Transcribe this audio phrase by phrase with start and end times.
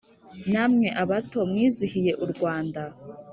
[0.51, 2.81] Namwe abato mwizihiye u Rwanda,